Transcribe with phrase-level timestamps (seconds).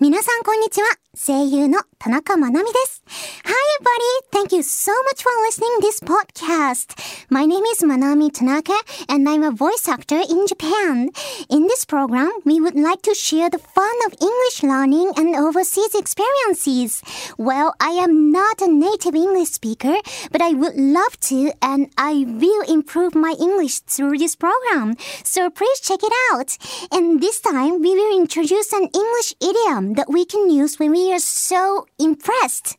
[0.00, 0.88] 皆さんこんにちは。
[1.15, 3.03] 声優の田中まなみです。
[3.45, 4.49] Hi everybody!
[4.49, 6.93] Thank you so much for listening this podcast.
[7.29, 8.75] My name is Manami Tanaka
[9.07, 11.11] and I'm a voice actor in Japan.
[11.49, 15.95] In this program, we would like to share the fun of English learning and overseas
[15.95, 17.01] experiences.
[17.37, 19.95] Well, I am not a native English speaker,
[20.31, 24.97] but I would love to and I will improve my English through this program.
[25.23, 26.57] So please check it out.
[26.91, 31.05] And this time, we will introduce an English idiom that we can use when we
[31.12, 32.78] are so impressed.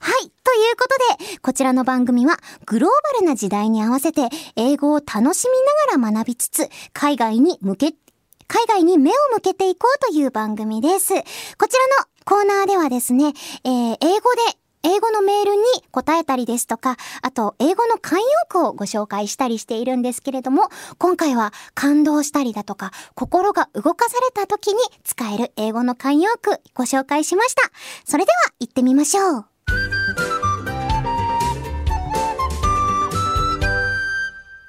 [0.00, 0.30] はい。
[0.44, 0.88] というこ
[1.18, 7.94] とで、こちらの番組はグローバルな時代に合わせて英語を楽しみながら学びつつ、海外に向け、
[8.48, 11.14] 海外に目を向けていこうという番組です。
[11.14, 13.32] こちらのコーナーではですね、
[13.64, 20.68] えー、英語で英語のメールに答えたりですとか、あと、英語の慣用句をご紹介したりしているんですけれども、
[20.98, 27.62] 今回は感動したりだとか、心が動かされた時に使える英語の慣用句ご紹介しました。
[28.04, 29.46] それでは行ってみましょう。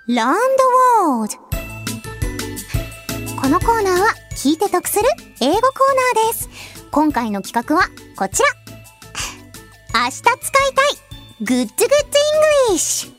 [0.05, 0.63] Learn the
[1.01, 1.37] World
[3.41, 5.05] このコーナーは聞いて得する
[5.41, 6.49] 英語コーナーです。
[6.91, 8.62] 今回の企画はこちら。
[9.95, 10.39] 明日使いたい
[11.43, 11.87] Good Good
[12.71, 13.13] English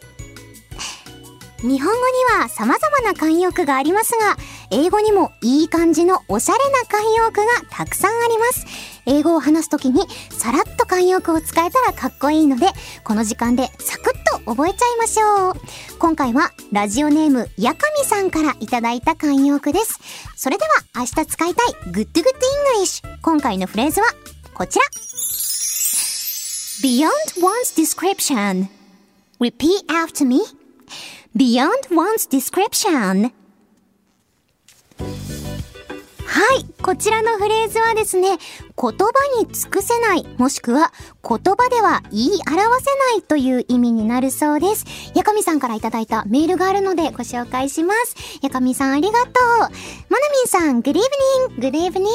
[1.62, 1.98] 日本語
[2.38, 4.36] には様々な慣用句がありますが、
[4.70, 8.66] 英語にもいい感じのおしゃれな慣用句がたくさんあります。
[9.06, 12.66] 英語を話すときにさらっと慣用句を使えたらかっこいいので、
[13.02, 15.54] この時間でサクッと覚えちゃいましょう。
[15.98, 20.00] 今回はラジオネームやかみさんからいただいた慣用句です。
[20.36, 22.24] それでは明日使いたい Good Good
[22.82, 24.06] English 今回のフレーズは
[24.52, 24.84] こちら。
[26.81, 28.69] Beyond one's description.
[29.39, 30.41] Repeat after me.
[31.35, 33.31] Beyond one's description.
[36.25, 36.65] はい。
[36.81, 38.37] こちらのフレーズはですね、
[38.84, 40.92] 言葉に尽くせない、もしくは
[41.26, 42.64] 言葉では言い表せな
[43.16, 44.84] いという意味になるそうです。
[45.14, 48.14] やかみさんからいただいたメールがあるのでご紹介します。
[48.42, 49.32] やかみさんありがとう。
[49.58, 49.70] まな
[50.32, 51.60] みんさん、Good evening!
[51.60, 52.08] Good evening!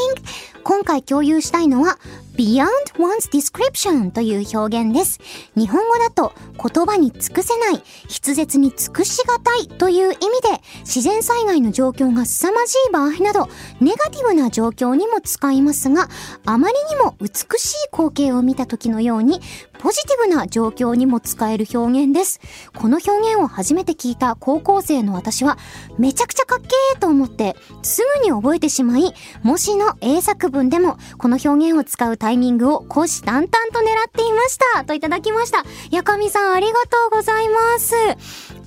[0.63, 1.97] 今回共有したいのは、
[2.35, 2.67] beyond
[2.97, 5.19] one's description という表現です。
[5.55, 13.49] 日本語だと言葉に尽くせない、筆舌に尽くしがたいという意味で自然災害の状況が凄まじい場合など
[13.81, 16.07] ネガティブな状況にも使いますが、
[16.45, 19.39] あまりにも美しい光景を見た時のように
[19.79, 22.39] ポジティブな状況にも使える表現です。
[22.75, 25.57] この表現を初めて聞いた高校生の私は
[25.97, 35.63] めちゃくちゃかっけーと思ってすぐに覚えてしまい、もしの英作文でもこの表現を使うタイミングを虎視眈々と狙っていましたといただきました。
[35.91, 37.95] やかみさんありがとうございます。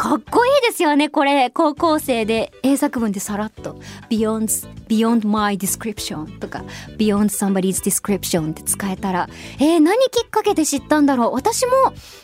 [0.02, 1.48] かっこいいですよね、これ。
[1.50, 2.50] 高校生で。
[2.64, 3.76] 英作文でさらっと。
[4.10, 6.64] Beyond, beyond my description とか
[6.98, 9.28] beyond somebody's description って使えたら、
[9.60, 11.34] えー、何きっかけで知ったんだろう。
[11.34, 11.72] 私も、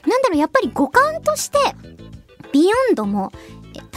[0.08, 1.58] なんだろう、やっぱり五感として、
[2.52, 3.30] Beyond も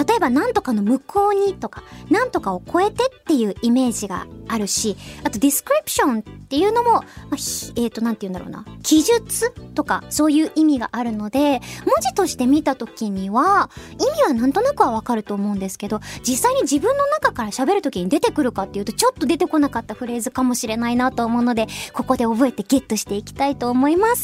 [0.07, 13.69] 例えば何とかの向こうにとか、何とかを超えてっていうイメージがあるし、あとディスクリプションっていうのも、まあ、えっ、ー、と、なんて言うんだろうな、記述とかそういう意味があるので、文字として見た時には、
[13.99, 24.23] 意味はなんとなくはわかると思うんですけど、実際に自分の中から喋る時に出てくるかっていうと、ちょっと出てこなかったフレーズかもしれないなと思うので、ここで覚えてゲットしていきたいと思います。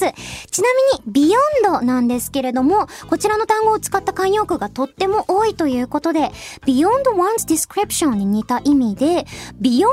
[0.51, 6.31] ちなみに、ビヨンドなんですけれども、こちらの単語を使った慣用句がとっても多いとということで、
[6.65, 9.25] beyond one's description に似た意味で、
[9.59, 9.83] beyond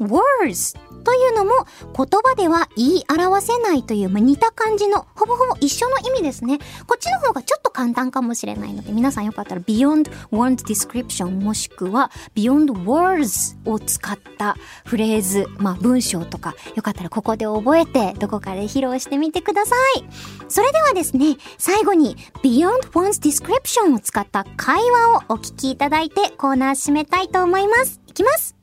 [0.00, 1.52] words というのも
[1.96, 6.58] 言葉では言い表せないという、まあ、似た感じのほぼほぼ一緒の意味ですね。
[6.86, 20.04] こっちの方がちょっと簡単かもしれないので皆さんよかったら beyond one's description もしくは beyond words を使ったフレーズ、まあ文章とかよかったらここで覚えてどこかで披露してみてください。
[20.48, 28.00] それではですね、最後に beyond one's description を使った会話をお聞きいただいてコーナー締めたいと思います。
[28.06, 28.54] いきます。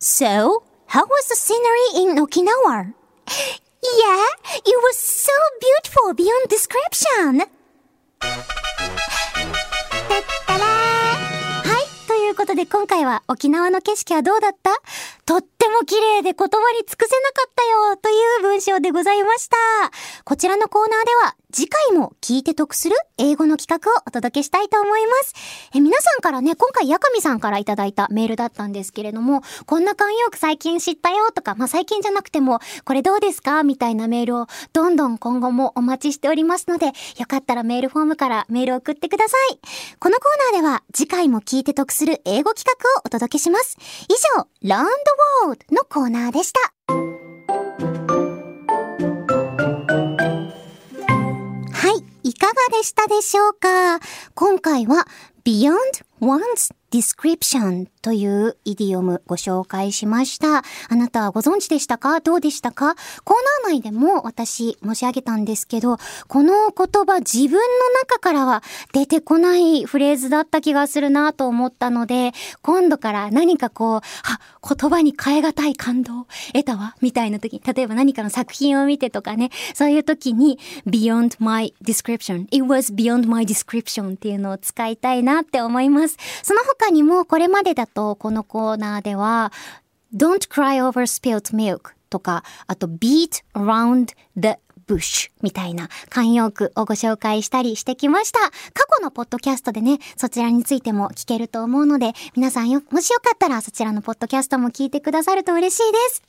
[0.00, 2.92] So, how was the scenery in Okinawa?
[3.84, 4.24] Yeah,
[4.64, 7.38] it was so beautiful beyond description.
[7.38, 7.46] だ
[10.18, 14.70] ったらはい、ということで今回は沖縄の景色はどうだった
[15.26, 19.56] とっても綺麗で言葉に尽くせなかったよという文章でございました。
[20.24, 25.34] こちらのコーナーでは次回も聞いて得する英語の企画をお届けしたいと思います。
[25.72, 36.92] え皆さんからね、今回ヤカミさんからいただいたメールだったんですけれども、こんな慣用句最近知ったよとか、まあ最近じゃなくても、これどうですかみたいなメールをどんどん今後もお待ちしておりますので、よ
[37.28, 39.58] かったらメールフォームからメールを送ってください。
[40.00, 43.78] このコーナーでは次回も聞いて得する英語企画をお届けします。
[44.08, 46.60] 以上、Learn the World のコーナーでした。
[51.72, 54.00] はい、いかがでしたでしょうか？
[54.34, 55.06] 今回は
[55.44, 55.74] Beyond
[56.20, 60.58] One's description というイディオムご紹介しました。
[60.58, 62.20] あなたはご存知でしたか？
[62.20, 62.94] どうでしたか？
[63.24, 65.96] コーナー内でも私申し上げたんですけど、
[66.28, 67.58] この言葉自分の
[68.02, 68.62] 中からは
[68.92, 72.30] 出てこないフレーズだった気がするなと思ったので、
[72.62, 76.28] 今度から何かこう、あ、言葉に変え難い感動？
[76.52, 76.94] 得たわ？
[77.00, 86.16] みたいな時に、例えば何かの作品を見てとかね、そういう時に beyond my description, it was beyond my description っていうのを使いたいなって思います。
[86.44, 89.52] その他にもこれまでだとこのコーナーでは
[90.14, 94.54] Don't cry over spilled milk とか、あと beat around the
[94.86, 98.38] bush みたいな慣用句をご紹介したりしてきました。
[98.72, 106.22] 過去のポッドキャストでね、そちらについても聞けると思うので、皆さんよ、もしよかったらそちらのポッドキャストも聞いてくださると嬉しいです。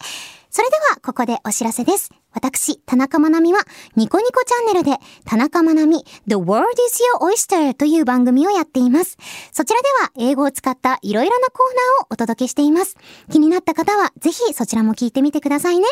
[0.56, 2.12] それでは、ここでお知らせです。
[2.32, 3.60] 私、田中まなみは、
[3.98, 9.18] ニコニコチャンネルで、田中まなみ、The World is Your Oyster という番組をやっています。
[9.52, 12.96] そちらでは、英語を使ったいろいろなコーナーをお届けしています。
[13.30, 15.88] 気になった方は、ぜひそちらも聞いてみてくださいね。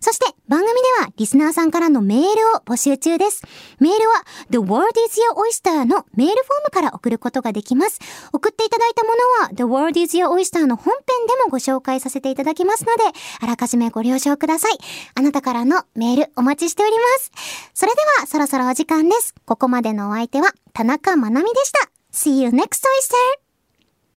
[0.00, 2.26] そして、番組では、リスナーさんからのメール
[2.56, 3.42] を募集中です。
[3.80, 7.98] メールは、The World is Your Oyster のメールフォームから送ることができます。
[8.32, 9.16] 送っていただいたもの
[9.46, 13.02] は、The World is Your Oyster の本編でもご紹介させていただきますので、
[13.40, 14.78] あらかじめご了承ください。
[15.14, 17.32] あなたからのメールお待ちしております。
[17.74, 19.34] それではそろそろお時間です。
[19.44, 21.90] ここまでのお相手は田中まなみでした。
[22.12, 23.45] See you next oyster!